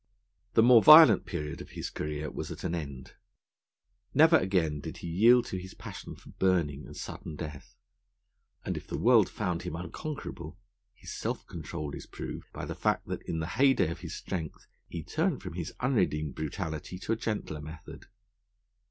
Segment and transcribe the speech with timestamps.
[0.55, 3.13] The more violent period of his career was at an end.
[4.15, 7.75] Never again did he yield to his passion for burning and sudden death;
[8.65, 10.57] and, if the world found him unconquerable,
[10.95, 14.65] his self control is proved by the fact that in the heyday of his strength
[14.87, 18.07] he turned from his unredeemed brutality to a gentler method.